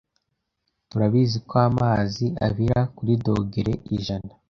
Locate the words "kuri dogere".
2.95-3.73